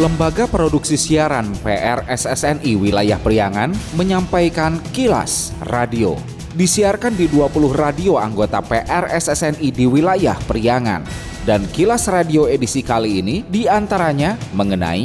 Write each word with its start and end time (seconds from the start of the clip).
Lembaga 0.00 0.48
Produksi 0.48 0.96
Siaran 0.96 1.52
PRSSNI 1.60 2.72
Wilayah 2.72 3.20
Priangan 3.20 3.68
menyampaikan 4.00 4.80
kilas 4.96 5.52
radio. 5.68 6.16
Disiarkan 6.56 7.12
di 7.20 7.28
20 7.28 7.68
radio 7.76 8.16
anggota 8.16 8.64
PRSSNI 8.64 9.68
di 9.68 9.84
wilayah 9.84 10.40
Priangan. 10.48 11.04
Dan 11.44 11.68
kilas 11.68 12.08
radio 12.08 12.48
edisi 12.48 12.80
kali 12.80 13.20
ini 13.20 13.44
di 13.44 13.68
antaranya 13.68 14.40
mengenai 14.56 15.04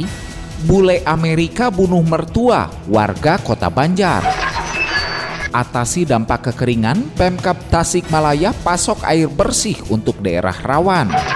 bule 0.64 1.04
Amerika 1.04 1.68
bunuh 1.68 2.00
mertua 2.00 2.72
warga 2.88 3.36
kota 3.36 3.68
Banjar. 3.68 4.24
Atasi 5.52 6.08
dampak 6.08 6.48
kekeringan, 6.48 7.12
Pemkap 7.20 7.60
Tasikmalaya 7.68 8.56
pasok 8.64 9.04
air 9.04 9.28
bersih 9.28 9.76
untuk 9.92 10.24
daerah 10.24 10.56
rawan. 10.56 11.35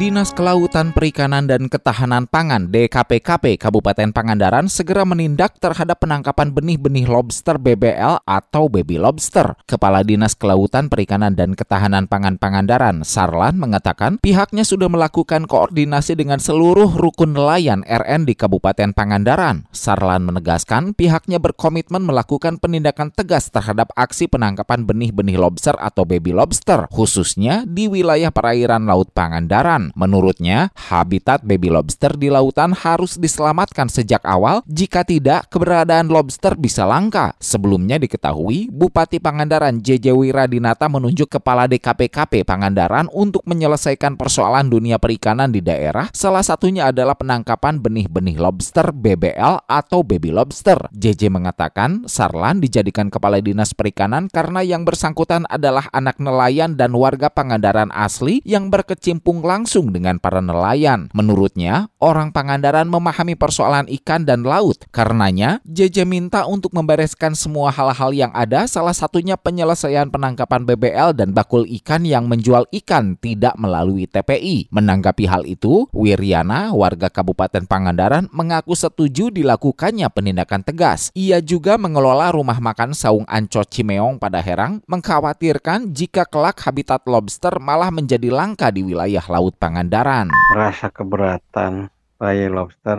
Dinas 0.00 0.32
Kelautan 0.32 0.96
Perikanan 0.96 1.44
dan 1.44 1.68
Ketahanan 1.68 2.24
Pangan 2.24 2.72
DKPKP 2.72 3.60
Kabupaten 3.60 4.16
Pangandaran 4.16 4.64
segera 4.64 5.04
menindak 5.04 5.60
terhadap 5.60 6.00
penangkapan 6.00 6.56
benih-benih 6.56 7.04
lobster 7.04 7.60
BBL 7.60 8.24
atau 8.24 8.72
baby 8.72 8.96
lobster. 8.96 9.60
Kepala 9.68 10.00
Dinas 10.00 10.32
Kelautan 10.32 10.88
Perikanan 10.88 11.36
dan 11.36 11.52
Ketahanan 11.52 12.08
Pangan 12.08 12.40
Pangandaran, 12.40 13.04
Sarlan, 13.04 13.60
mengatakan 13.60 14.16
pihaknya 14.24 14.64
sudah 14.64 14.88
melakukan 14.88 15.44
koordinasi 15.44 16.16
dengan 16.16 16.40
seluruh 16.40 16.96
rukun 16.96 17.36
nelayan 17.36 17.84
RN 17.84 18.24
di 18.24 18.32
Kabupaten 18.32 18.96
Pangandaran. 18.96 19.68
Sarlan 19.68 20.24
menegaskan 20.24 20.96
pihaknya 20.96 21.36
berkomitmen 21.36 22.00
melakukan 22.00 22.56
penindakan 22.56 23.12
tegas 23.12 23.52
terhadap 23.52 23.92
aksi 23.92 24.32
penangkapan 24.32 24.88
benih-benih 24.88 25.36
lobster 25.36 25.76
atau 25.76 26.08
baby 26.08 26.32
lobster, 26.32 26.88
khususnya 26.88 27.68
di 27.68 27.84
wilayah 27.84 28.32
perairan 28.32 28.88
Laut 28.88 29.12
Pangandaran. 29.12 29.89
Menurutnya, 29.94 30.74
habitat 30.90 31.42
baby 31.46 31.72
lobster 31.72 32.14
di 32.14 32.28
lautan 32.28 32.76
harus 32.76 33.16
diselamatkan 33.16 33.88
sejak 33.88 34.22
awal, 34.26 34.62
jika 34.68 35.06
tidak 35.06 35.48
keberadaan 35.48 36.12
lobster 36.12 36.54
bisa 36.54 36.84
langka. 36.84 37.32
Sebelumnya 37.40 37.96
diketahui, 37.96 38.68
Bupati 38.68 39.22
Pangandaran 39.22 39.80
JJ 39.80 40.12
Wiradinata 40.12 40.90
menunjuk 40.90 41.40
Kepala 41.40 41.70
DKPKP 41.70 42.44
Pangandaran 42.44 43.06
untuk 43.14 43.46
menyelesaikan 43.48 44.18
persoalan 44.20 44.68
dunia 44.68 45.00
perikanan 45.00 45.54
di 45.54 45.64
daerah, 45.64 46.12
salah 46.12 46.44
satunya 46.44 46.90
adalah 46.90 47.16
penangkapan 47.16 47.80
benih-benih 47.80 48.36
lobster 48.36 48.92
BBL 48.92 49.64
atau 49.64 50.04
baby 50.04 50.34
lobster. 50.34 50.76
JJ 50.92 51.32
mengatakan, 51.32 52.04
Sarlan 52.04 52.60
dijadikan 52.60 53.08
Kepala 53.08 53.40
Dinas 53.40 53.72
Perikanan 53.72 54.28
karena 54.28 54.60
yang 54.60 54.84
bersangkutan 54.84 55.48
adalah 55.48 55.88
anak 55.94 56.20
nelayan 56.20 56.76
dan 56.76 56.92
warga 56.92 57.32
Pangandaran 57.32 57.88
asli 57.94 58.44
yang 58.44 58.68
berkecimpung 58.68 59.40
langsung 59.40 59.79
langsung 59.80 59.96
dengan 59.96 60.20
para 60.20 60.44
nelayan. 60.44 61.08
Menurutnya, 61.16 61.88
orang 61.96 62.36
Pangandaran 62.36 62.84
memahami 62.84 63.32
persoalan 63.32 63.88
ikan 63.88 64.28
dan 64.28 64.44
laut. 64.44 64.84
Karenanya, 64.92 65.64
JJ 65.64 66.04
minta 66.04 66.44
untuk 66.44 66.76
membereskan 66.76 67.32
semua 67.32 67.72
hal-hal 67.72 68.12
yang 68.12 68.28
ada, 68.36 68.68
salah 68.68 68.92
satunya 68.92 69.40
penyelesaian 69.40 70.12
penangkapan 70.12 70.68
BBL 70.68 71.16
dan 71.16 71.32
bakul 71.32 71.64
ikan 71.80 72.04
yang 72.04 72.28
menjual 72.28 72.68
ikan 72.84 73.16
tidak 73.16 73.56
melalui 73.56 74.04
TPI. 74.04 74.68
Menanggapi 74.68 75.24
hal 75.24 75.48
itu, 75.48 75.88
Wiriana, 75.96 76.76
warga 76.76 77.08
Kabupaten 77.08 77.64
Pangandaran, 77.64 78.28
mengaku 78.36 78.76
setuju 78.76 79.32
dilakukannya 79.32 80.12
penindakan 80.12 80.60
tegas. 80.60 81.08
Ia 81.16 81.40
juga 81.40 81.80
mengelola 81.80 82.28
rumah 82.36 82.60
makan 82.60 82.92
Saung 82.92 83.24
Anco 83.24 83.64
Cimeong 83.64 84.20
pada 84.20 84.44
Herang, 84.44 84.84
mengkhawatirkan 84.84 85.96
jika 85.96 86.28
kelak 86.28 86.60
habitat 86.68 87.00
lobster 87.08 87.56
malah 87.56 87.88
menjadi 87.88 88.28
langka 88.28 88.68
di 88.68 88.84
wilayah 88.84 89.24
Laut 89.30 89.54
Pangandaran. 89.60 90.32
Rasa 90.56 90.88
keberatan 90.88 91.92
bayi 92.16 92.48
lobster 92.48 92.96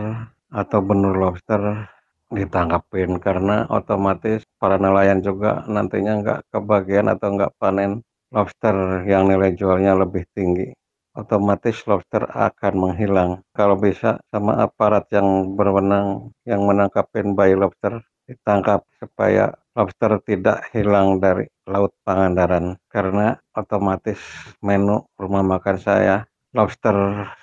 atau 0.53 0.79
benur 0.85 1.17
lobster 1.17 1.89
ditangkapin 2.29 3.17
karena 3.17 3.65
otomatis 3.65 4.45
para 4.61 4.77
nelayan 4.77 5.25
juga 5.25 5.65
nantinya 5.65 6.21
nggak 6.21 6.39
kebagian 6.53 7.09
atau 7.09 7.33
nggak 7.33 7.57
panen 7.57 8.05
lobster 8.29 9.01
yang 9.09 9.25
nilai 9.25 9.57
jualnya 9.57 9.97
lebih 9.97 10.21
tinggi. 10.37 10.69
Otomatis 11.17 11.81
lobster 11.89 12.29
akan 12.29 12.73
menghilang. 12.77 13.41
Kalau 13.57 13.81
bisa 13.81 14.21
sama 14.29 14.61
aparat 14.61 15.09
yang 15.09 15.57
berwenang 15.57 16.29
yang 16.45 16.61
menangkapin 16.69 17.33
bayi 17.33 17.57
lobster 17.57 18.05
ditangkap 18.29 18.85
supaya 19.01 19.49
lobster 19.73 20.21
tidak 20.29 20.69
hilang 20.77 21.17
dari 21.17 21.49
laut 21.65 21.89
Pangandaran. 22.05 22.77
Karena 22.85 23.33
otomatis 23.57 24.21
menu 24.61 25.09
rumah 25.17 25.41
makan 25.41 25.81
saya 25.81 26.29
lobster 26.51 26.95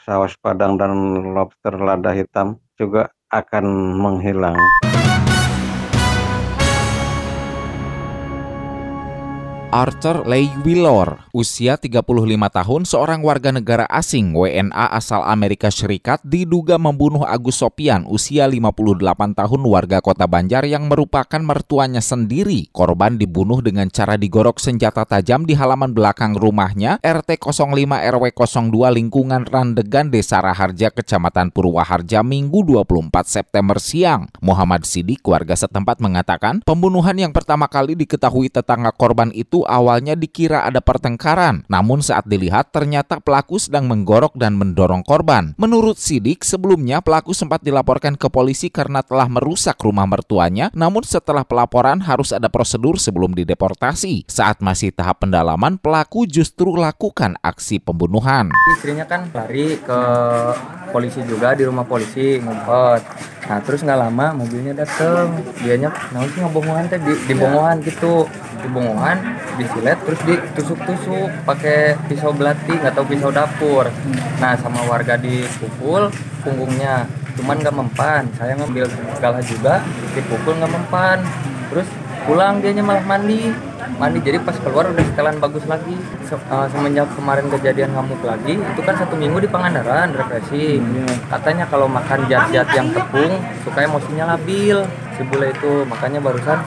saus 0.04 0.36
padang 0.36 0.76
dan 0.76 0.92
lobster 1.32 1.72
lada 1.80 2.12
hitam 2.12 2.60
juga 2.76 3.08
akan 3.32 3.64
menghilang. 3.96 4.56
Arthur 9.68 10.24
Leigh 10.24 10.48
Willor, 10.64 11.28
usia 11.36 11.76
35 11.76 12.00
tahun, 12.48 12.88
seorang 12.88 13.20
warga 13.20 13.52
negara 13.52 13.84
asing 13.92 14.32
WNA 14.32 14.96
asal 14.96 15.20
Amerika 15.28 15.68
Serikat 15.68 16.24
diduga 16.24 16.80
membunuh 16.80 17.28
Agus 17.28 17.60
Sopian, 17.60 18.08
usia 18.08 18.48
58 18.48 19.36
tahun 19.36 19.60
warga 19.68 20.00
kota 20.00 20.24
Banjar 20.24 20.64
yang 20.64 20.88
merupakan 20.88 21.36
mertuanya 21.44 22.00
sendiri. 22.00 22.72
Korban 22.72 23.20
dibunuh 23.20 23.60
dengan 23.60 23.92
cara 23.92 24.16
digorok 24.16 24.56
senjata 24.56 25.04
tajam 25.04 25.44
di 25.44 25.52
halaman 25.52 25.92
belakang 25.92 26.32
rumahnya 26.32 26.96
RT 27.04 27.36
05 27.36 27.68
RW 27.92 28.24
02 28.32 28.72
lingkungan 28.72 29.44
Randegan 29.44 30.08
Desa 30.08 30.40
Raharja, 30.40 30.88
Kecamatan 30.88 31.52
Purwaharja, 31.52 32.24
Minggu 32.24 32.64
24 32.64 33.12
September 33.28 33.76
siang. 33.76 34.32
Muhammad 34.40 34.88
Sidik, 34.88 35.20
warga 35.28 35.52
setempat 35.52 36.00
mengatakan 36.00 36.64
pembunuhan 36.64 37.20
yang 37.20 37.36
pertama 37.36 37.68
kali 37.68 37.92
diketahui 37.92 38.48
tetangga 38.48 38.96
korban 38.96 39.28
itu 39.36 39.57
itu 39.58 39.66
awalnya 39.66 40.14
dikira 40.14 40.62
ada 40.62 40.78
pertengkaran, 40.78 41.66
namun 41.66 41.98
saat 41.98 42.22
dilihat 42.30 42.70
ternyata 42.70 43.18
pelaku 43.18 43.58
sedang 43.58 43.90
menggorok 43.90 44.38
dan 44.38 44.54
mendorong 44.54 45.02
korban. 45.02 45.58
Menurut 45.58 45.98
Sidik, 45.98 46.46
sebelumnya 46.46 47.02
pelaku 47.02 47.34
sempat 47.34 47.66
dilaporkan 47.66 48.14
ke 48.14 48.30
polisi 48.30 48.70
karena 48.70 49.02
telah 49.02 49.26
merusak 49.26 49.74
rumah 49.82 50.06
mertuanya, 50.06 50.70
namun 50.78 51.02
setelah 51.02 51.42
pelaporan 51.42 51.98
harus 52.06 52.30
ada 52.30 52.46
prosedur 52.46 53.02
sebelum 53.02 53.34
dideportasi. 53.34 54.30
Saat 54.30 54.62
masih 54.62 54.94
tahap 54.94 55.26
pendalaman, 55.26 55.74
pelaku 55.74 56.22
justru 56.30 56.78
lakukan 56.78 57.34
aksi 57.42 57.82
pembunuhan. 57.82 58.54
Istrinya 58.78 59.10
kan 59.10 59.26
lari 59.34 59.74
ke 59.82 60.00
polisi 60.94 61.18
juga 61.26 61.58
di 61.58 61.66
rumah 61.66 61.82
polisi 61.82 62.38
ngumpet. 62.38 63.02
Nah 63.50 63.58
terus 63.64 63.82
nggak 63.82 63.98
lama 64.06 64.38
mobilnya 64.38 64.86
dateng, 64.86 65.34
dianya 65.58 65.90
nanti 66.14 66.38
ngebohongan 66.38 66.86
teh 66.86 67.00
di, 67.02 67.12
di 67.26 67.34
gitu 67.82 68.28
di 68.58 68.68
disilet 69.56 69.98
terus 70.04 70.20
ditusuk-tusuk 70.26 71.30
pakai 71.48 71.96
pisau 72.10 72.34
belati 72.34 72.76
atau 72.82 73.02
pisau 73.06 73.32
dapur. 73.32 73.88
Nah 74.42 74.58
sama 74.60 74.84
warga 74.84 75.16
dipukul 75.16 76.12
punggungnya. 76.44 77.08
Cuman 77.38 77.62
nggak 77.62 77.76
mempan 77.76 78.26
saya 78.34 78.58
ngambil 78.58 78.90
galah 79.22 79.42
juga 79.42 79.80
dipukul 80.12 80.58
nggak 80.58 80.72
mempan. 80.74 81.22
Terus 81.70 81.88
pulang 82.26 82.58
dianya 82.60 82.82
malah 82.82 83.04
mandi. 83.06 83.54
Mandi 83.98 84.20
jadi 84.20 84.38
pas 84.44 84.54
keluar 84.60 84.90
udah 84.92 85.00
setelan 85.00 85.40
bagus 85.40 85.64
lagi. 85.64 85.96
Se 86.28 86.36
uh, 86.36 86.66
semenjak 86.70 87.08
kemarin 87.16 87.48
kejadian 87.48 87.96
ngamuk 87.96 88.20
lagi 88.20 88.58
itu 88.58 88.80
kan 88.84 88.94
satu 89.00 89.16
minggu 89.16 89.42
di 89.42 89.48
Pangandaran 89.48 90.12
depresi 90.12 90.76
katanya 91.32 91.64
kalau 91.66 91.88
makan 91.88 92.28
zat-zat 92.28 92.68
yang 92.76 92.92
tepung 92.92 93.32
suka 93.64 93.86
emosinya 93.86 94.36
labil. 94.36 94.84
Si 95.18 95.26
bule 95.26 95.50
itu 95.50 95.82
makanya 95.88 96.22
barusan 96.22 96.62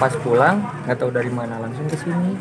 pas 0.00 0.16
pulang 0.24 0.64
nggak 0.88 0.96
tahu 0.96 1.12
dari 1.12 1.28
mana 1.28 1.60
langsung 1.60 1.84
ke 1.84 1.92
sini 2.00 2.32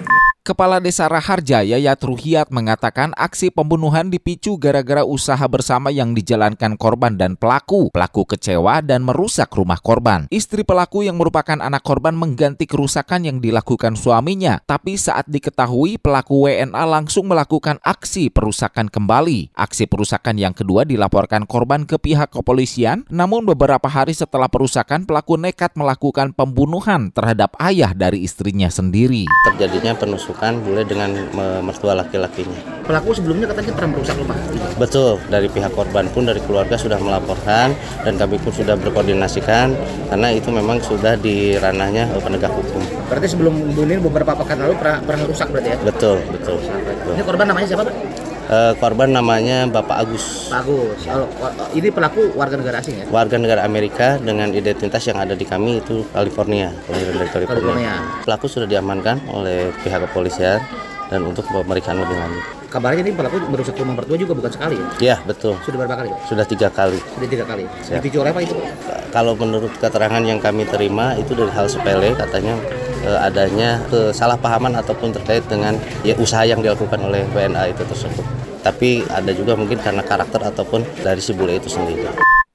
Kepala 0.49 0.81
Desa 0.81 1.05
Raharja 1.05 1.61
Yayat 1.61 2.01
Ruhiat 2.01 2.49
mengatakan 2.49 3.13
aksi 3.13 3.53
pembunuhan 3.53 4.09
dipicu 4.09 4.57
gara-gara 4.57 5.05
usaha 5.05 5.45
bersama 5.45 5.93
yang 5.93 6.17
dijalankan 6.17 6.73
korban 6.73 7.13
dan 7.21 7.37
pelaku. 7.37 7.93
Pelaku 7.93 8.25
kecewa 8.25 8.81
dan 8.81 9.05
merusak 9.05 9.53
rumah 9.53 9.77
korban. 9.77 10.25
Istri 10.33 10.65
pelaku 10.65 11.05
yang 11.05 11.21
merupakan 11.21 11.53
anak 11.61 11.85
korban 11.85 12.17
mengganti 12.17 12.65
kerusakan 12.65 13.29
yang 13.29 13.37
dilakukan 13.37 13.93
suaminya. 13.93 14.57
Tapi 14.65 14.97
saat 14.97 15.29
diketahui 15.29 16.01
pelaku 16.01 16.49
WNA 16.49 16.81
langsung 16.81 17.29
melakukan 17.29 17.77
aksi 17.85 18.33
perusakan 18.33 18.89
kembali. 18.89 19.53
Aksi 19.53 19.85
perusakan 19.85 20.41
yang 20.41 20.57
kedua 20.57 20.81
dilaporkan 20.81 21.45
korban 21.45 21.85
ke 21.85 22.01
pihak 22.01 22.33
kepolisian. 22.33 23.05
Namun 23.13 23.45
beberapa 23.45 23.85
hari 23.85 24.17
setelah 24.17 24.49
perusakan 24.49 25.05
pelaku 25.05 25.37
nekat 25.37 25.77
melakukan 25.77 26.33
pembunuhan 26.33 27.13
terhadap 27.13 27.53
ayah 27.61 27.93
dari 27.93 28.25
istrinya 28.25 28.73
sendiri. 28.73 29.29
Terjadinya 29.45 29.93
penusukan 29.93 30.38
diamankan 30.39 30.63
bule 30.63 30.83
dengan 30.87 31.11
mertua 31.59 31.93
laki-lakinya. 31.99 32.59
Pelaku 32.87 33.11
sebelumnya 33.11 33.45
katanya 33.51 33.75
pernah 33.75 33.89
merusak 33.93 34.15
rumah. 34.17 34.37
Betul, 34.79 35.19
dari 35.27 35.51
pihak 35.51 35.71
korban 35.75 36.07
pun 36.09 36.23
dari 36.25 36.39
keluarga 36.47 36.79
sudah 36.79 36.95
melaporkan 36.97 37.75
dan 38.07 38.13
kami 38.15 38.39
pun 38.39 38.55
sudah 38.55 38.79
berkoordinasikan 38.79 39.75
karena 40.09 40.27
itu 40.31 40.49
memang 40.49 40.79
sudah 40.79 41.19
di 41.19 41.59
ranahnya 41.59 42.07
penegak 42.23 42.55
hukum. 42.55 42.81
Berarti 43.11 43.27
sebelum 43.35 43.53
membunuh 43.53 43.99
beberapa 44.09 44.31
pekan 44.39 44.63
lalu 44.63 44.79
pernah, 44.79 44.97
pernah 45.03 45.23
rusak 45.27 45.47
berarti 45.51 45.75
ya? 45.75 45.77
Betul, 45.83 46.17
betul. 46.31 46.57
betul. 46.63 47.13
Ini 47.19 47.23
korban 47.27 47.45
namanya 47.51 47.67
siapa, 47.67 47.83
Pak? 47.83 47.95
Uh, 48.49 48.73
korban 48.81 49.13
namanya 49.13 49.69
Bapak 49.69 50.09
Agus. 50.09 50.49
Pak 50.49 50.65
Agus. 50.65 51.05
Kalau 51.05 51.29
ini 51.77 51.93
pelaku 51.93 52.33
warga 52.33 52.57
negara 52.57 52.81
asing 52.81 52.97
ya? 52.97 53.05
Warga 53.13 53.37
negara 53.37 53.61
Amerika 53.61 54.17
dengan 54.17 54.49
identitas 54.49 55.05
yang 55.05 55.21
ada 55.21 55.37
di 55.37 55.45
kami 55.45 55.77
itu 55.77 56.01
California, 56.09 56.73
dari 56.89 57.29
California. 57.29 57.45
California. 57.45 57.93
Pelaku 58.25 58.49
sudah 58.49 58.65
diamankan 58.65 59.21
oleh 59.29 59.69
pihak 59.85 60.01
kepolisian 60.09 60.57
dan 61.13 61.29
untuk 61.29 61.45
pemeriksaan 61.45 62.01
lebih 62.01 62.17
lanjut. 62.17 62.43
Kabarnya 62.69 63.01
ini 63.01 63.13
pelaku 63.17 63.37
merusak 63.49 63.77
rumah 63.81 63.97
mertua 63.97 64.13
juga 64.13 64.33
bukan 64.37 64.51
sekali 64.53 64.77
ya? 64.77 64.87
Iya 64.97 65.15
betul. 65.25 65.57
Sudah 65.65 65.77
berapa 65.85 66.05
kali? 66.05 66.09
Sudah 66.29 66.45
tiga 66.45 66.69
kali. 66.69 66.97
Sudah 67.17 67.29
tiga 67.29 67.45
kali. 67.45 67.65
Siap. 67.85 67.97
Dipicu 67.97 68.17
oleh 68.21 68.29
apa 68.29 68.41
itu? 68.45 68.53
Kalau 69.09 69.33
menurut 69.33 69.73
keterangan 69.81 70.21
yang 70.21 70.37
kami 70.37 70.69
terima 70.69 71.17
itu 71.17 71.33
dari 71.33 71.49
hal 71.49 71.65
sepele 71.65 72.13
katanya 72.13 72.53
eh, 73.01 73.19
adanya 73.25 73.81
kesalahpahaman 73.89 74.77
ataupun 74.77 75.13
terkait 75.17 75.41
dengan 75.49 75.73
ya 76.05 76.13
usaha 76.21 76.45
yang 76.45 76.61
dilakukan 76.61 77.01
oleh 77.01 77.25
WNA 77.33 77.73
itu 77.73 77.81
tersebut. 77.89 78.38
Tapi 78.69 79.01
ada 79.09 79.33
juga 79.33 79.57
mungkin 79.57 79.81
karena 79.81 80.05
karakter 80.05 80.45
ataupun 80.53 80.85
dari 81.01 81.17
si 81.17 81.33
bule 81.33 81.57
itu 81.57 81.73
sendiri. 81.73 82.05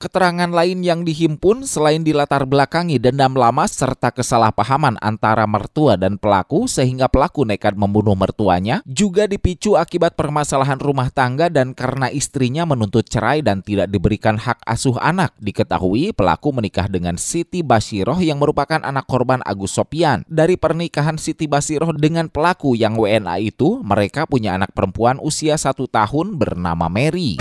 Keterangan 0.05 0.53
lain 0.53 0.85
yang 0.85 1.01
dihimpun 1.01 1.65
selain 1.65 2.05
dilatar 2.05 2.45
belakangi 2.45 3.01
dendam 3.01 3.33
lama 3.33 3.65
serta 3.65 4.13
kesalahpahaman 4.13 5.01
antara 5.01 5.49
mertua 5.49 5.97
dan 5.97 6.21
pelaku 6.21 6.69
sehingga 6.69 7.09
pelaku 7.09 7.49
nekat 7.49 7.73
membunuh 7.73 8.13
mertuanya 8.13 8.85
juga 8.85 9.25
dipicu 9.25 9.81
akibat 9.81 10.13
permasalahan 10.13 10.77
rumah 10.77 11.09
tangga 11.09 11.49
dan 11.49 11.73
karena 11.73 12.13
istrinya 12.13 12.69
menuntut 12.69 13.09
cerai 13.09 13.41
dan 13.41 13.65
tidak 13.65 13.89
diberikan 13.89 14.37
hak 14.37 14.61
asuh 14.69 15.01
anak. 15.01 15.33
Diketahui 15.41 16.13
pelaku 16.13 16.53
menikah 16.53 16.85
dengan 16.85 17.17
Siti 17.17 17.65
Basiroh 17.65 18.21
yang 18.21 18.37
merupakan 18.37 18.85
anak 18.85 19.09
korban 19.09 19.41
Agus 19.41 19.73
Sopian. 19.73 20.21
Dari 20.29 20.61
pernikahan 20.61 21.17
Siti 21.17 21.49
Basiroh 21.49 21.97
dengan 21.97 22.29
pelaku 22.29 22.77
yang 22.77 23.01
WNA 23.01 23.41
itu, 23.41 23.81
mereka 23.81 24.29
punya 24.29 24.53
anak 24.53 24.77
perempuan 24.77 25.17
usia 25.17 25.57
satu 25.57 25.89
tahun 25.89 26.37
bernama 26.37 26.93
Mary. 26.93 27.41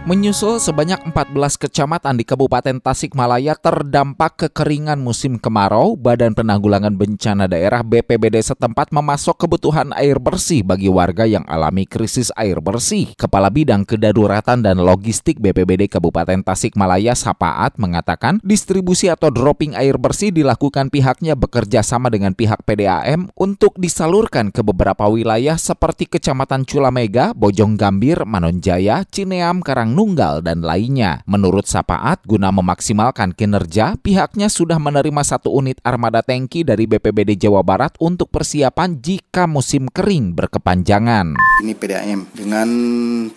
Menyusul 0.00 0.56
sebanyak 0.56 1.12
14 1.12 1.60
kecamatan 1.60 2.16
di 2.16 2.24
Kabupaten 2.24 2.80
Tasikmalaya 2.80 3.52
terdampak 3.52 4.48
kekeringan 4.48 4.96
musim 4.96 5.36
kemarau, 5.36 5.92
Badan 5.92 6.32
Penanggulangan 6.32 6.96
Bencana 6.96 7.44
Daerah 7.44 7.84
BPBD 7.84 8.40
setempat 8.40 8.96
memasok 8.96 9.44
kebutuhan 9.44 9.92
air 9.92 10.16
bersih 10.16 10.64
bagi 10.64 10.88
warga 10.88 11.28
yang 11.28 11.44
alami 11.44 11.84
krisis 11.84 12.32
air 12.40 12.64
bersih. 12.64 13.12
Kepala 13.12 13.52
Bidang 13.52 13.84
Kedaruratan 13.84 14.64
dan 14.64 14.80
Logistik 14.80 15.36
BPBD 15.36 15.92
Kabupaten 15.92 16.48
Tasikmalaya 16.48 17.12
Sapaat 17.12 17.76
mengatakan 17.76 18.40
distribusi 18.40 19.12
atau 19.12 19.28
dropping 19.28 19.76
air 19.76 20.00
bersih 20.00 20.32
dilakukan 20.32 20.88
pihaknya 20.88 21.36
bekerja 21.36 21.84
sama 21.84 22.08
dengan 22.08 22.32
pihak 22.32 22.64
PDAM 22.64 23.36
untuk 23.36 23.76
disalurkan 23.76 24.48
ke 24.48 24.64
beberapa 24.64 25.12
wilayah 25.12 25.60
seperti 25.60 26.08
Kecamatan 26.08 26.64
Culamega, 26.64 27.36
Bojong 27.36 27.76
Gambir, 27.76 28.24
Manonjaya, 28.24 29.04
Cineam, 29.04 29.60
Karang 29.60 29.89
Nunggal, 29.92 30.40
dan 30.40 30.62
lainnya. 30.62 31.20
Menurut 31.26 31.66
Sapaat, 31.66 32.22
guna 32.24 32.54
memaksimalkan 32.54 33.34
kinerja, 33.34 33.98
pihaknya 34.00 34.46
sudah 34.46 34.78
menerima 34.78 35.22
satu 35.26 35.50
unit 35.50 35.82
armada 35.82 36.22
tangki 36.22 36.62
dari 36.62 36.86
BPBD 36.86 37.36
Jawa 37.36 37.60
Barat 37.66 37.98
untuk 37.98 38.30
persiapan 38.30 39.02
jika 39.02 39.50
musim 39.50 39.90
kering 39.90 40.32
berkepanjangan. 40.38 41.34
Ini 41.66 41.74
PDAM 41.76 42.32
dengan 42.32 42.68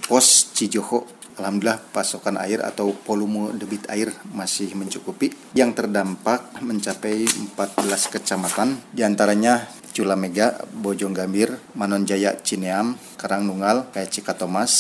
pos 0.05 0.53
Cijoho 0.53 1.23
Alhamdulillah 1.33 1.81
pasokan 1.89 2.38
air 2.38 2.61
atau 2.61 2.94
volume 2.94 3.57
debit 3.57 3.89
air 3.89 4.13
masih 4.29 4.77
mencukupi. 4.77 5.33
Yang 5.57 5.81
terdampak 5.81 6.61
mencapai 6.61 7.25
14 7.25 8.13
kecamatan, 8.13 8.77
di 8.94 9.01
antaranya 9.01 9.65
Culamega, 9.94 10.66
Bojonggambir, 10.74 11.78
Manonjaya, 11.78 12.42
Cineam, 12.42 12.98
Karangnunggal, 13.16 13.94
kayak 13.94 14.10
Cikatomas, 14.10 14.74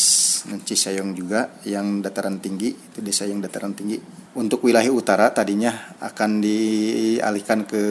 dan 0.49 0.59
Cisayong 0.65 1.15
juga 1.15 1.61
yang 1.63 2.03
dataran 2.03 2.41
tinggi, 2.43 2.73
itu 2.73 2.99
desa 2.99 3.23
yang 3.23 3.39
dataran 3.39 3.71
tinggi. 3.77 4.01
Untuk 4.33 4.65
wilayah 4.65 4.91
utara 4.91 5.31
tadinya 5.31 5.95
akan 6.01 6.43
dialihkan 6.43 7.63
ke 7.63 7.81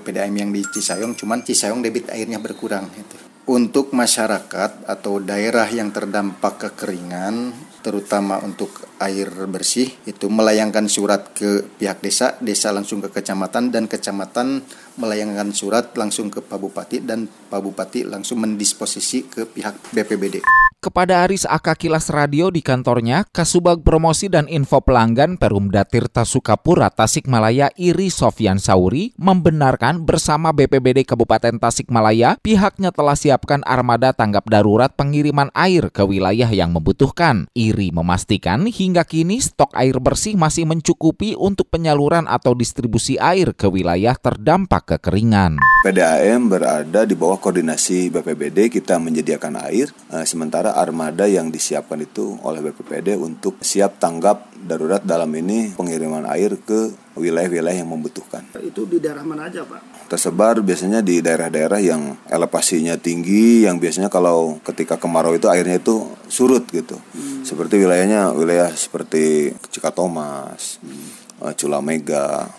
PDAM 0.00 0.32
yang 0.38 0.50
di 0.54 0.64
Cisayong, 0.64 1.18
cuman 1.18 1.44
Cisayong 1.44 1.84
debit 1.84 2.08
airnya 2.08 2.40
berkurang. 2.40 2.88
Gitu. 2.94 3.28
Untuk 3.48 3.92
masyarakat 3.92 4.88
atau 4.88 5.20
daerah 5.20 5.68
yang 5.68 5.92
terdampak 5.92 6.70
kekeringan, 6.70 7.52
terutama 7.84 8.40
untuk 8.40 8.87
air 8.98 9.30
bersih, 9.48 9.90
itu 10.04 10.26
melayangkan 10.26 10.86
surat 10.90 11.32
ke 11.34 11.64
pihak 11.78 12.02
desa, 12.02 12.36
desa 12.42 12.74
langsung 12.74 12.98
ke 13.02 13.08
kecamatan, 13.10 13.70
dan 13.70 13.86
kecamatan 13.86 14.62
melayangkan 14.98 15.54
surat 15.54 15.94
langsung 15.94 16.28
ke 16.28 16.42
Pak 16.42 16.58
Bupati, 16.58 16.98
dan 17.02 17.26
Pak 17.26 17.60
Bupati 17.62 18.04
langsung 18.04 18.42
mendisposisi 18.42 19.30
ke 19.30 19.46
pihak 19.46 19.94
BPBD. 19.94 20.42
Kepada 20.78 21.26
Aris 21.26 21.42
Aka 21.42 21.74
Kilas 21.74 22.06
Radio 22.06 22.54
di 22.54 22.62
kantornya, 22.62 23.26
Kasubag 23.34 23.82
Promosi 23.82 24.30
dan 24.30 24.46
Info 24.46 24.78
Pelanggan 24.78 25.34
Perumda 25.34 25.82
Tirta 25.82 26.22
Sukapura 26.22 26.86
Tasikmalaya 26.86 27.74
Iri 27.74 28.14
Sofyan 28.14 28.62
Sauri 28.62 29.10
membenarkan 29.18 30.06
bersama 30.06 30.54
BPBD 30.54 31.02
Kabupaten 31.02 31.58
Tasikmalaya 31.58 32.38
pihaknya 32.38 32.94
telah 32.94 33.18
siapkan 33.18 33.60
armada 33.66 34.14
tanggap 34.14 34.46
darurat 34.46 34.88
pengiriman 34.94 35.50
air 35.50 35.90
ke 35.90 36.06
wilayah 36.06 36.46
yang 36.46 36.70
membutuhkan. 36.70 37.50
Iri 37.58 37.90
memastikan 37.90 38.64
hingga 38.64 38.87
kini 38.94 39.42
stok 39.42 39.74
air 39.74 39.98
bersih 39.98 40.38
masih 40.38 40.62
mencukupi 40.62 41.34
untuk 41.34 41.66
penyaluran 41.74 42.30
atau 42.30 42.54
distribusi 42.54 43.18
air 43.18 43.50
ke 43.50 43.66
wilayah 43.66 44.14
terdampak 44.14 44.94
kekeringan. 44.94 45.58
PDAM 45.82 46.50
berada 46.50 47.02
di 47.02 47.14
bawah 47.18 47.38
koordinasi 47.42 48.14
BPBD 48.14 48.70
kita 48.70 48.98
menyediakan 49.02 49.58
air, 49.66 49.90
eh, 50.12 50.26
sementara 50.26 50.68
ada 50.68 50.84
armada 50.84 51.24
yang 51.24 51.48
disiapkan 51.48 51.96
itu 52.04 52.36
oleh 52.44 52.60
BPPD 52.60 53.16
untuk 53.16 53.56
siap 53.64 53.96
tanggap 53.96 54.52
darurat 54.60 55.00
dalam 55.00 55.32
ini 55.32 55.72
pengiriman 55.72 56.28
air 56.28 56.60
ke 56.60 56.92
wilayah-wilayah 57.18 57.82
yang 57.82 57.90
membutuhkan. 57.90 58.46
Itu 58.62 58.86
di 58.86 59.02
daerah 59.02 59.26
mana 59.26 59.50
aja 59.50 59.66
Pak? 59.66 60.08
Tersebar 60.08 60.62
biasanya 60.64 61.04
di 61.04 61.20
daerah-daerah 61.20 61.82
yang 61.82 62.16
elevasinya 62.30 62.96
tinggi, 62.96 63.66
yang 63.66 63.76
biasanya 63.76 64.08
kalau 64.08 64.56
ketika 64.64 64.96
kemarau 64.96 65.34
itu 65.34 65.50
airnya 65.50 65.82
itu 65.82 66.06
surut 66.30 66.64
gitu. 66.70 66.96
Hmm. 66.96 67.44
Seperti 67.44 67.76
wilayahnya 67.82 68.32
wilayah 68.32 68.70
seperti 68.72 69.52
Cikatomas, 69.68 70.80
hmm. 70.80 71.52
Culamega, 71.54 72.50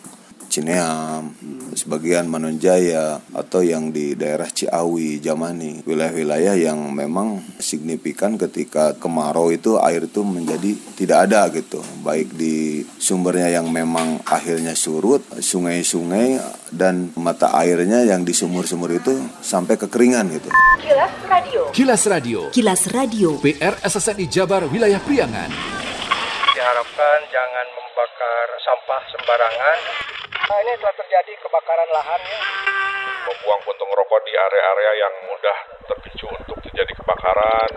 Cineam, 0.49 1.37
sebagian 1.77 2.25
Manonjaya 2.25 3.21
atau 3.31 3.61
yang 3.61 3.93
di 3.93 4.17
daerah 4.17 4.49
Ciawi, 4.49 5.21
Jamani, 5.21 5.85
wilayah-wilayah 5.85 6.57
yang 6.57 6.89
memang 6.89 7.39
signifikan 7.61 8.35
ketika 8.35 8.97
kemarau 8.97 9.53
itu 9.53 9.77
air 9.77 10.09
itu 10.09 10.25
menjadi 10.25 10.73
tidak 10.97 11.29
ada 11.29 11.47
gitu, 11.53 11.79
baik 12.01 12.33
di 12.33 12.81
sumbernya 12.97 13.61
yang 13.61 13.69
memang 13.69 14.19
akhirnya 14.25 14.73
surut, 14.73 15.21
sungai-sungai 15.37 16.41
dan 16.73 17.13
mata 17.13 17.53
airnya 17.53 18.01
yang 18.09 18.25
di 18.25 18.33
sumur-sumur 18.33 18.89
itu 18.89 19.13
sampai 19.45 19.77
kekeringan 19.77 20.33
gitu. 20.33 20.49
Kilas 20.81 21.13
Radio. 21.29 21.61
Kilas 21.69 22.03
Radio. 22.09 22.39
Kilas 22.49 22.83
Radio. 22.89 23.29
PR 23.37 23.77
SSNI 23.85 24.25
Jabar 24.25 24.65
Wilayah 24.65 24.97
Priangan. 25.05 25.53
Diharapkan 26.57 27.19
jangan 27.29 27.65
sampah 28.69 29.01
sembarangan 29.17 29.77
Nah, 30.29 30.57
ini 30.65 30.73
telah 30.81 30.95
terjadi 30.97 31.33
kebakaran 31.45 31.89
lahan 31.93 32.21
ya. 32.25 32.41
Membuang 33.29 33.61
puntung 33.65 33.91
rokok 33.93 34.21
di 34.25 34.33
area-area 34.33 34.91
yang 34.97 35.13
mudah 35.29 35.57
terpicu 35.89 36.25
untuk 36.25 36.57
terjadi 36.65 36.93
kebakaran. 36.97 37.69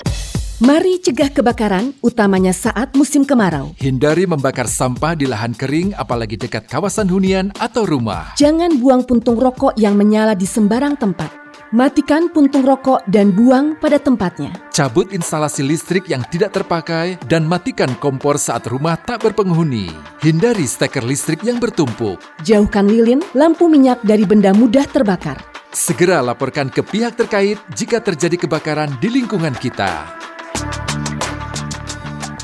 Mari 0.62 0.94
cegah 1.04 1.30
kebakaran, 1.32 1.92
utamanya 2.00 2.56
saat 2.56 2.96
musim 2.96 3.28
kemarau. 3.28 3.76
Hindari 3.76 4.24
membakar 4.24 4.68
sampah 4.72 5.12
di 5.12 5.28
lahan 5.28 5.52
kering, 5.52 5.92
apalagi 5.96 6.40
dekat 6.40 6.64
kawasan 6.64 7.12
hunian 7.12 7.52
atau 7.60 7.84
rumah. 7.84 8.32
Jangan 8.40 8.80
buang 8.80 9.04
puntung 9.04 9.36
rokok 9.36 9.76
yang 9.76 9.92
menyala 9.96 10.32
di 10.32 10.48
sembarang 10.48 10.96
tempat. 10.96 11.41
Matikan 11.72 12.28
puntung 12.28 12.68
rokok 12.68 13.00
dan 13.08 13.32
buang 13.32 13.72
pada 13.80 13.96
tempatnya. 13.96 14.52
Cabut 14.76 15.08
instalasi 15.08 15.64
listrik 15.64 16.04
yang 16.04 16.20
tidak 16.28 16.52
terpakai 16.52 17.16
dan 17.24 17.48
matikan 17.48 17.88
kompor 17.96 18.36
saat 18.36 18.68
rumah 18.68 19.00
tak 19.00 19.24
berpenghuni. 19.24 19.88
Hindari 20.20 20.68
steker 20.68 21.00
listrik 21.00 21.40
yang 21.40 21.56
bertumpuk. 21.56 22.20
Jauhkan 22.44 22.92
lilin, 22.92 23.24
lampu 23.32 23.72
minyak 23.72 24.04
dari 24.04 24.28
benda 24.28 24.52
mudah 24.52 24.84
terbakar. 24.84 25.40
Segera 25.72 26.20
laporkan 26.20 26.68
ke 26.68 26.84
pihak 26.84 27.16
terkait 27.16 27.56
jika 27.72 28.04
terjadi 28.04 28.44
kebakaran 28.44 28.92
di 29.00 29.08
lingkungan 29.08 29.56
kita. 29.56 30.12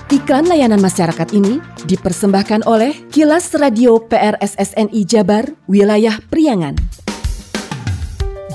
Iklan 0.09 0.49
layanan 0.49 0.81
masyarakat 0.81 1.37
ini 1.37 1.61
dipersembahkan 1.85 2.65
oleh 2.65 2.97
Kilas 3.13 3.53
Radio 3.53 4.01
PRSSNI 4.09 5.05
Jabar, 5.05 5.53
Wilayah 5.69 6.17
Priangan. 6.33 7.08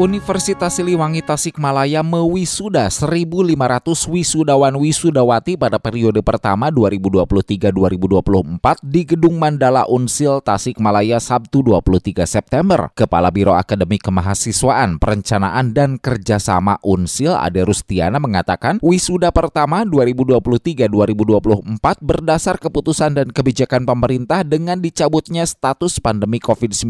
Universitas 0.00 0.80
Siliwangi 0.80 1.20
Tasikmalaya 1.20 2.00
mewisuda 2.00 2.88
1.500 2.88 3.52
wisudawan 4.08 4.72
wisudawati 4.80 5.60
pada 5.60 5.76
periode 5.76 6.24
pertama 6.24 6.72
2023-2024 6.72 8.80
di 8.80 9.04
Gedung 9.04 9.36
Mandala 9.36 9.84
Unsil 9.84 10.40
Tasikmalaya 10.40 11.20
Sabtu 11.20 11.60
23 11.60 12.16
September. 12.24 12.88
Kepala 12.96 13.28
Biro 13.28 13.52
Akademik 13.52 14.00
Kemahasiswaan, 14.00 14.96
Perencanaan 14.96 15.76
dan 15.76 16.00
Kerjasama 16.00 16.80
Unsil 16.80 17.36
Ade 17.36 17.60
Rustiana 17.68 18.16
mengatakan 18.16 18.80
wisuda 18.80 19.28
pertama 19.28 19.84
2023-2024 19.84 21.76
berdasar 22.00 22.56
keputusan 22.56 23.20
dan 23.20 23.28
kebijakan 23.28 23.84
pemerintah 23.84 24.48
dengan 24.48 24.80
dicabutnya 24.80 25.44
status 25.44 26.00
pandemi 26.00 26.40
COVID-19 26.40 26.88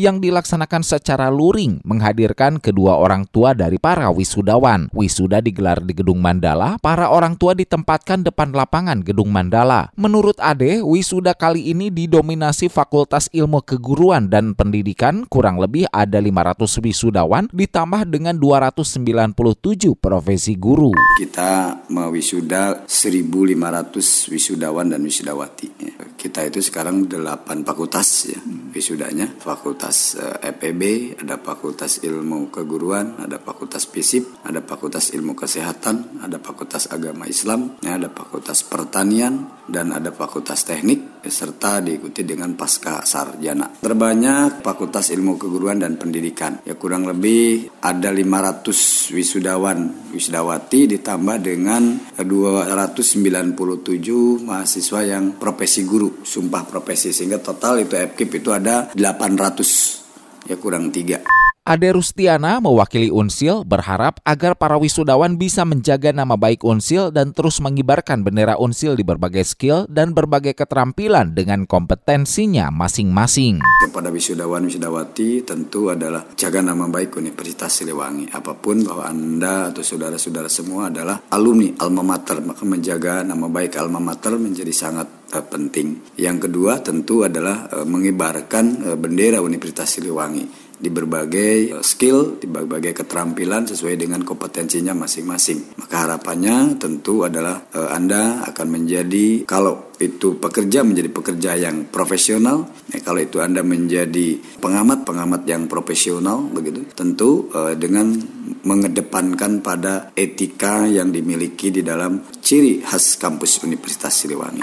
yang 0.00 0.24
dilaksanakan 0.24 0.80
secara 0.80 1.28
luring 1.28 1.84
menghadirkan 1.84 2.37
menghadirkan 2.38 2.62
kedua 2.62 2.94
orang 2.94 3.26
tua 3.26 3.50
dari 3.50 3.82
para 3.82 4.06
wisudawan. 4.14 4.86
Wisuda 4.94 5.42
digelar 5.42 5.82
di 5.82 5.90
Gedung 5.90 6.22
Mandala, 6.22 6.78
para 6.78 7.10
orang 7.10 7.34
tua 7.34 7.58
ditempatkan 7.58 8.22
depan 8.22 8.54
lapangan 8.54 9.02
Gedung 9.02 9.34
Mandala. 9.34 9.90
Menurut 9.98 10.38
Ade, 10.38 10.78
wisuda 10.86 11.34
kali 11.34 11.74
ini 11.74 11.90
didominasi 11.90 12.70
Fakultas 12.70 13.26
Ilmu 13.34 13.66
Keguruan 13.66 14.30
dan 14.30 14.54
Pendidikan, 14.54 15.26
kurang 15.26 15.58
lebih 15.58 15.90
ada 15.90 16.22
500 16.22 16.78
wisudawan 16.78 17.50
ditambah 17.50 18.06
dengan 18.06 18.38
297 18.38 19.98
profesi 19.98 20.54
guru. 20.54 20.94
Kita 21.18 21.82
mewisuda 21.90 22.86
1.500 22.86 24.30
wisudawan 24.30 24.86
dan 24.86 25.02
wisudawati. 25.02 25.90
Kita 26.14 26.46
itu 26.46 26.62
sekarang 26.62 27.10
8 27.10 27.66
fakultas 27.66 28.30
ya 28.30 28.38
wisudanya, 28.78 29.26
fakultas 29.42 30.14
EPB, 30.38 31.18
ada 31.18 31.42
fakultas 31.42 31.98
ilmu 32.06 32.28
ilmu 32.28 32.52
keguruan, 32.52 33.16
ada 33.22 33.40
fakultas 33.40 33.86
fisip, 33.88 34.42
ada 34.44 34.60
fakultas 34.60 35.14
ilmu 35.16 35.32
kesehatan, 35.32 36.20
ada 36.20 36.36
fakultas 36.42 36.90
agama 36.92 37.24
Islam, 37.24 37.80
ya, 37.80 37.96
ada 37.96 38.12
fakultas 38.12 38.66
pertanian, 38.66 39.48
dan 39.68 39.92
ada 39.92 40.10
fakultas 40.10 40.64
teknik, 40.64 41.20
serta 41.28 41.84
diikuti 41.84 42.24
dengan 42.24 42.56
pasca 42.56 43.04
sarjana. 43.04 43.68
Terbanyak 43.78 44.64
fakultas 44.64 45.12
ilmu 45.12 45.36
keguruan 45.36 45.76
dan 45.76 46.00
pendidikan, 46.00 46.64
ya 46.64 46.74
kurang 46.80 47.04
lebih 47.04 47.68
ada 47.84 48.08
500 48.08 49.12
wisudawan, 49.12 50.08
wisudawati 50.10 50.98
ditambah 50.98 51.36
dengan 51.44 52.00
297 52.16 54.40
mahasiswa 54.42 55.00
yang 55.04 55.36
profesi 55.36 55.84
guru, 55.84 56.24
sumpah 56.24 56.64
profesi, 56.64 57.12
sehingga 57.12 57.38
total 57.38 57.84
itu 57.84 57.94
FKIP 57.94 58.40
itu 58.40 58.50
ada 58.50 58.88
800, 58.96 60.48
ya 60.48 60.56
kurang 60.56 60.88
tiga. 60.88 61.37
Ade 61.68 61.92
Rustiana 61.92 62.64
mewakili 62.64 63.12
Unsil 63.12 63.60
berharap 63.60 64.24
agar 64.24 64.56
para 64.56 64.80
wisudawan 64.80 65.36
bisa 65.36 65.68
menjaga 65.68 66.16
nama 66.16 66.32
baik 66.32 66.64
Unsil 66.64 67.12
dan 67.12 67.36
terus 67.36 67.60
mengibarkan 67.60 68.24
bendera 68.24 68.56
Unsil 68.56 68.96
di 68.96 69.04
berbagai 69.04 69.44
skill 69.44 69.84
dan 69.84 70.16
berbagai 70.16 70.56
keterampilan 70.56 71.36
dengan 71.36 71.68
kompetensinya 71.68 72.72
masing-masing. 72.72 73.60
Kepada 73.84 74.08
wisudawan 74.08 74.64
wisudawati 74.64 75.44
tentu 75.44 75.92
adalah 75.92 76.24
jaga 76.40 76.64
nama 76.64 76.88
baik 76.88 77.20
Universitas 77.20 77.84
Siliwangi. 77.84 78.32
Apa 78.32 78.56
pun 78.56 78.88
bahwa 78.88 79.04
Anda 79.04 79.68
atau 79.68 79.84
saudara-saudara 79.84 80.48
semua 80.48 80.88
adalah 80.88 81.20
alumni 81.28 81.68
alma 81.84 82.00
mater, 82.00 82.40
maka 82.40 82.64
menjaga 82.64 83.20
nama 83.20 83.44
baik 83.44 83.76
alma 83.76 84.00
mater 84.00 84.40
menjadi 84.40 84.72
sangat 84.72 85.36
uh, 85.36 85.44
penting. 85.44 86.16
Yang 86.16 86.48
kedua 86.48 86.80
tentu 86.80 87.28
adalah 87.28 87.68
uh, 87.68 87.84
mengibarkan 87.84 88.88
uh, 88.88 88.96
bendera 88.96 89.44
Universitas 89.44 90.00
Siliwangi 90.00 90.67
di 90.78 90.88
berbagai 90.88 91.82
skill, 91.82 92.38
di 92.38 92.46
berbagai 92.46 92.94
keterampilan 92.94 93.66
sesuai 93.66 93.98
dengan 93.98 94.22
kompetensinya 94.22 94.94
masing-masing. 94.94 95.74
Maka 95.78 96.06
harapannya 96.06 96.78
tentu 96.78 97.26
adalah 97.26 97.66
e, 97.74 97.80
Anda 97.90 98.46
akan 98.46 98.66
menjadi 98.70 99.44
kalau 99.44 99.90
itu 99.98 100.38
pekerja 100.38 100.86
menjadi 100.86 101.10
pekerja 101.10 101.50
yang 101.58 101.90
profesional, 101.90 102.70
ya, 102.94 103.02
kalau 103.02 103.18
itu 103.18 103.42
Anda 103.42 103.66
menjadi 103.66 104.38
pengamat-pengamat 104.62 105.42
yang 105.50 105.66
profesional 105.66 106.46
begitu. 106.46 106.86
Tentu 106.94 107.50
e, 107.50 107.74
dengan 107.74 108.14
mengedepankan 108.62 109.60
pada 109.60 110.14
etika 110.14 110.86
yang 110.86 111.10
dimiliki 111.10 111.74
di 111.74 111.82
dalam 111.82 112.22
ciri 112.38 112.86
khas 112.86 113.18
kampus 113.18 113.66
Universitas 113.66 114.14
Siliwangi. 114.14 114.62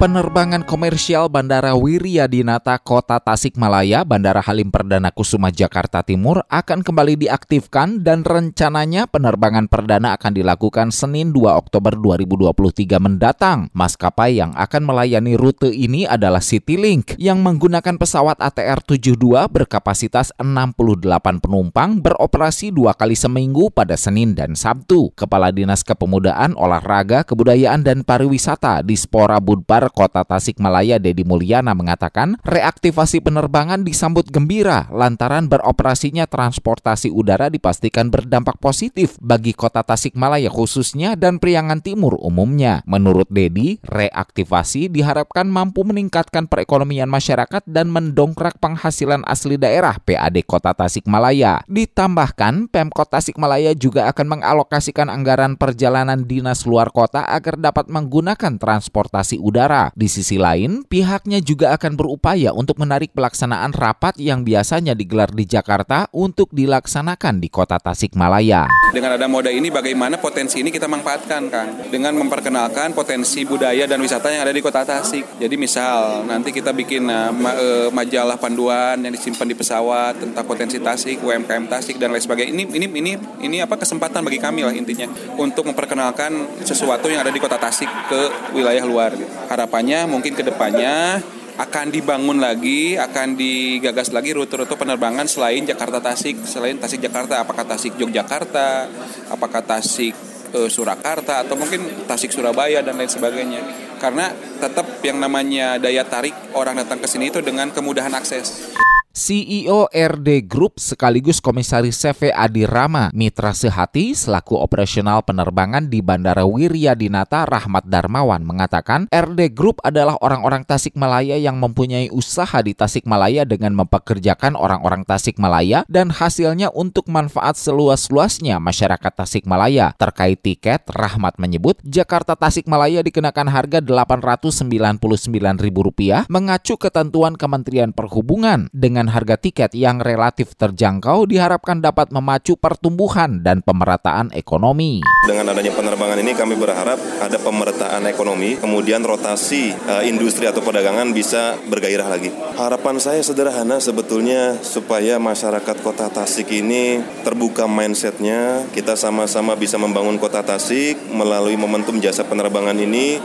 Penerbangan 0.00 0.64
komersial 0.64 1.28
Bandara 1.28 1.76
Wiryadinata 1.76 2.80
Kota 2.80 3.20
Tasikmalaya, 3.20 4.00
Bandara 4.00 4.40
Halim 4.40 4.72
Perdana 4.72 5.12
Kusuma 5.12 5.52
Jakarta 5.52 6.00
Timur 6.00 6.40
akan 6.48 6.80
kembali 6.80 7.20
diaktifkan 7.20 8.00
dan 8.00 8.24
rencananya 8.24 9.04
penerbangan 9.04 9.68
perdana 9.68 10.16
akan 10.16 10.32
dilakukan 10.32 10.88
Senin 10.88 11.36
2 11.36 11.52
Oktober 11.52 12.00
2023 12.00 12.96
mendatang. 12.96 13.68
Maskapai 13.76 14.40
yang 14.40 14.56
akan 14.56 14.88
melayani 14.88 15.36
rute 15.36 15.68
ini 15.68 16.08
adalah 16.08 16.40
Citylink 16.40 17.20
yang 17.20 17.44
menggunakan 17.44 18.00
pesawat 18.00 18.40
ATR-72 18.40 19.52
berkapasitas 19.52 20.32
68 20.40 21.44
penumpang 21.44 22.00
beroperasi 22.00 22.72
dua 22.72 22.96
kali 22.96 23.20
seminggu 23.20 23.68
pada 23.68 24.00
Senin 24.00 24.32
dan 24.32 24.56
Sabtu. 24.56 25.12
Kepala 25.12 25.52
Dinas 25.52 25.84
Kepemudaan, 25.84 26.56
Olahraga, 26.56 27.20
Kebudayaan, 27.20 27.84
dan 27.84 28.00
Pariwisata 28.00 28.80
di 28.80 28.96
Spora 28.96 29.36
Budpar 29.36 29.89
Kota 29.90 30.22
Tasikmalaya 30.22 31.02
Dedi 31.02 31.26
Mulyana 31.26 31.74
mengatakan 31.74 32.38
reaktivasi 32.46 33.18
penerbangan 33.18 33.82
disambut 33.82 34.30
gembira 34.30 34.86
lantaran 34.94 35.50
beroperasinya 35.50 36.30
transportasi 36.30 37.10
udara 37.10 37.50
dipastikan 37.50 38.08
berdampak 38.08 38.62
positif 38.62 39.18
bagi 39.18 39.50
Kota 39.50 39.82
Tasikmalaya 39.82 40.46
khususnya 40.48 41.18
dan 41.18 41.42
Priangan 41.42 41.82
Timur 41.82 42.14
umumnya. 42.22 42.86
Menurut 42.86 43.26
Dedi, 43.26 43.82
reaktivasi 43.82 44.86
diharapkan 44.86 45.50
mampu 45.50 45.82
meningkatkan 45.82 46.46
perekonomian 46.46 47.10
masyarakat 47.10 47.66
dan 47.66 47.90
mendongkrak 47.90 48.62
penghasilan 48.62 49.26
asli 49.26 49.58
daerah 49.58 49.98
PAD 49.98 50.46
Kota 50.46 50.70
Tasikmalaya. 50.76 51.66
Ditambahkan, 51.66 52.70
Pemkot 52.70 53.10
Tasikmalaya 53.10 53.74
juga 53.74 54.06
akan 54.12 54.38
mengalokasikan 54.38 55.10
anggaran 55.10 55.58
perjalanan 55.58 56.22
dinas 56.28 56.62
luar 56.68 56.92
kota 56.94 57.24
agar 57.26 57.56
dapat 57.56 57.88
menggunakan 57.88 58.60
transportasi 58.60 59.40
udara 59.40 59.79
di 59.96 60.08
sisi 60.12 60.36
lain, 60.36 60.84
pihaknya 60.84 61.40
juga 61.40 61.72
akan 61.72 61.96
berupaya 61.96 62.52
untuk 62.52 62.76
menarik 62.76 63.16
pelaksanaan 63.16 63.72
rapat 63.72 64.20
yang 64.20 64.44
biasanya 64.44 64.92
digelar 64.92 65.32
di 65.32 65.48
Jakarta 65.48 66.04
untuk 66.12 66.52
dilaksanakan 66.52 67.40
di 67.40 67.48
kota 67.48 67.80
Tasikmalaya. 67.80 68.68
Dengan 68.92 69.16
ada 69.16 69.24
moda 69.30 69.48
ini 69.48 69.72
bagaimana 69.72 70.20
potensi 70.20 70.60
ini 70.60 70.68
kita 70.68 70.90
manfaatkan 70.90 71.42
kan 71.48 71.68
dengan 71.88 72.12
memperkenalkan 72.18 72.92
potensi 72.92 73.46
budaya 73.46 73.86
dan 73.86 74.02
wisata 74.02 74.28
yang 74.28 74.44
ada 74.44 74.52
di 74.52 74.60
kota 74.60 74.84
Tasik. 74.84 75.40
Jadi 75.40 75.54
misal 75.54 76.26
nanti 76.26 76.50
kita 76.50 76.74
bikin 76.74 77.06
uh, 77.06 77.88
majalah 77.94 78.36
panduan 78.36 78.98
yang 78.98 79.14
disimpan 79.14 79.46
di 79.46 79.54
pesawat 79.54 80.18
tentang 80.18 80.44
potensi 80.44 80.82
Tasik, 80.82 81.22
UMKM 81.22 81.70
Tasik 81.70 81.96
dan 82.02 82.10
lain 82.10 82.20
sebagainya. 82.20 82.50
Ini 82.50 82.64
ini 82.66 82.86
ini 82.90 83.12
ini 83.46 83.56
apa 83.62 83.78
kesempatan 83.78 84.26
bagi 84.26 84.42
kami 84.42 84.66
lah 84.66 84.74
intinya 84.74 85.06
untuk 85.38 85.70
memperkenalkan 85.70 86.60
sesuatu 86.66 87.06
yang 87.06 87.22
ada 87.22 87.30
di 87.30 87.38
kota 87.38 87.56
Tasik 87.56 87.88
ke 88.10 88.20
wilayah 88.58 88.82
luar. 88.82 89.14
Gitu. 89.14 89.30
Harap 89.46 89.69
harapannya 89.70 90.10
mungkin 90.10 90.34
ke 90.34 90.42
depannya 90.42 91.22
akan 91.54 91.94
dibangun 91.94 92.42
lagi, 92.42 92.98
akan 92.98 93.38
digagas 93.38 94.10
lagi 94.10 94.34
rute-rute 94.34 94.74
penerbangan 94.74 95.30
selain 95.30 95.62
Jakarta 95.62 96.02
Tasik, 96.02 96.42
selain 96.42 96.74
Tasik 96.74 96.98
Jakarta, 96.98 97.38
apakah 97.38 97.62
Tasik 97.62 97.94
Yogyakarta, 97.94 98.90
apakah 99.30 99.62
Tasik 99.62 100.10
e, 100.50 100.66
Surakarta 100.66 101.46
atau 101.46 101.54
mungkin 101.54 101.86
Tasik 102.10 102.34
Surabaya 102.34 102.82
dan 102.82 102.98
lain 102.98 103.06
sebagainya. 103.06 103.62
Karena 104.02 104.34
tetap 104.58 104.90
yang 105.06 105.22
namanya 105.22 105.78
daya 105.78 106.02
tarik 106.02 106.34
orang 106.50 106.82
datang 106.82 106.98
ke 106.98 107.06
sini 107.06 107.30
itu 107.30 107.38
dengan 107.38 107.70
kemudahan 107.70 108.10
akses. 108.10 108.74
CEO 109.10 109.90
RD 109.90 110.46
Group 110.46 110.78
sekaligus 110.78 111.42
Komisaris 111.42 111.98
CV 111.98 112.30
Adi 112.30 112.62
Rama 112.62 113.10
Mitra 113.10 113.50
Sehati 113.50 114.14
selaku 114.14 114.54
operasional 114.54 115.26
penerbangan 115.26 115.90
di 115.90 115.98
Bandara 115.98 116.46
Wiryadinata 116.46 117.42
Rahmat 117.42 117.90
Darmawan 117.90 118.46
mengatakan 118.46 119.10
RD 119.10 119.50
Group 119.50 119.82
adalah 119.82 120.14
orang-orang 120.22 120.62
Tasikmalaya 120.62 121.34
yang 121.42 121.58
mempunyai 121.58 122.06
usaha 122.14 122.54
di 122.62 122.70
Tasikmalaya 122.70 123.42
dengan 123.42 123.74
mempekerjakan 123.82 124.54
orang-orang 124.54 125.02
Tasikmalaya 125.02 125.82
dan 125.90 126.14
hasilnya 126.14 126.70
untuk 126.70 127.10
manfaat 127.10 127.58
seluas-luasnya 127.58 128.62
masyarakat 128.62 129.10
Tasikmalaya. 129.10 129.90
Terkait 129.98 130.38
tiket, 130.38 130.86
Rahmat 130.86 131.34
menyebut 131.42 131.82
Jakarta 131.82 132.38
Tasikmalaya 132.38 133.02
dikenakan 133.02 133.50
harga 133.50 133.82
Rp899.000 133.82 136.30
mengacu 136.30 136.78
ketentuan 136.78 137.34
Kementerian 137.34 137.90
Perhubungan 137.90 138.70
dengan 138.70 138.99
dengan 139.00 139.16
harga 139.16 139.40
tiket 139.40 139.72
yang 139.72 140.04
relatif 140.04 140.52
terjangkau 140.60 141.24
diharapkan 141.24 141.80
dapat 141.80 142.12
memacu 142.12 142.60
pertumbuhan 142.60 143.40
dan 143.40 143.64
pemerataan 143.64 144.28
ekonomi. 144.36 145.00
Dengan 145.24 145.56
adanya 145.56 145.72
penerbangan 145.72 146.20
ini 146.20 146.36
kami 146.36 146.52
berharap 146.60 147.00
ada 147.00 147.40
pemerataan 147.40 148.04
ekonomi, 148.04 148.60
kemudian 148.60 149.00
rotasi 149.00 149.72
uh, 149.88 150.04
industri 150.04 150.44
atau 150.44 150.60
perdagangan 150.60 151.16
bisa 151.16 151.56
bergairah 151.72 152.12
lagi. 152.12 152.28
Harapan 152.60 153.00
saya 153.00 153.24
sederhana 153.24 153.80
sebetulnya 153.80 154.60
supaya 154.60 155.16
masyarakat 155.16 155.80
kota 155.80 156.12
Tasik 156.12 156.52
ini 156.52 157.00
terbuka 157.24 157.64
mindsetnya, 157.64 158.68
kita 158.76 159.00
sama-sama 159.00 159.56
bisa 159.56 159.80
membangun 159.80 160.20
kota 160.20 160.44
Tasik 160.44 161.00
melalui 161.08 161.56
momentum 161.56 161.96
jasa 162.04 162.20
penerbangan 162.20 162.76
ini 162.76 163.16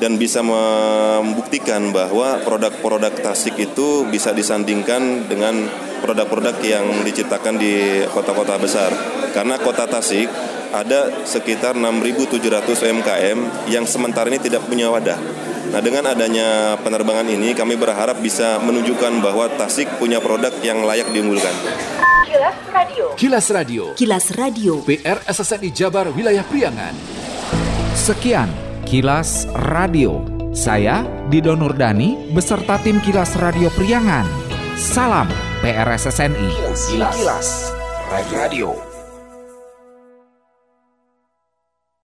dan 0.00 0.16
bisa 0.16 0.40
membuktikan 0.40 1.92
bahwa 1.92 2.40
produk-produk 2.42 3.12
Tasik 3.20 3.60
itu 3.60 4.08
bisa 4.08 4.32
disandingkan 4.32 5.28
dengan 5.28 5.68
produk-produk 6.00 6.56
yang 6.64 7.04
diciptakan 7.04 7.60
di 7.60 8.02
kota-kota 8.08 8.56
besar. 8.56 8.90
Karena 9.36 9.60
kota 9.60 9.84
Tasik 9.84 10.26
ada 10.72 11.12
sekitar 11.28 11.76
6.700 11.76 12.40
UMKM 12.64 13.38
yang 13.68 13.84
sementara 13.84 14.32
ini 14.32 14.40
tidak 14.40 14.64
punya 14.64 14.88
wadah. 14.88 15.20
Nah 15.70 15.78
dengan 15.78 16.10
adanya 16.10 16.74
penerbangan 16.82 17.28
ini 17.30 17.54
kami 17.54 17.76
berharap 17.78 18.18
bisa 18.18 18.58
menunjukkan 18.64 19.20
bahwa 19.22 19.52
Tasik 19.54 19.86
punya 20.00 20.18
produk 20.18 20.50
yang 20.64 20.82
layak 20.82 21.12
diunggulkan. 21.12 21.52
Kilas 22.26 22.58
Radio. 22.72 23.04
Kilas 23.14 23.46
Radio. 23.52 23.82
Kilas 23.94 24.26
Radio. 24.34 24.72
PR 24.82 25.20
SSNI 25.28 25.70
Jabar 25.70 26.08
Wilayah 26.10 26.46
Priangan. 26.46 26.94
Sekian 27.94 28.69
Kilas 28.90 29.46
Radio. 29.70 30.26
Saya 30.50 31.06
Dido 31.30 31.54
Nurdani 31.54 32.34
beserta 32.34 32.74
tim 32.82 32.98
Kilas 32.98 33.38
Radio 33.38 33.70
Priangan. 33.78 34.26
Salam 34.74 35.30
PRSSNI. 35.62 36.50
Kilas, 36.90 37.14
Kilas. 37.14 37.70
Radio. 38.10 38.89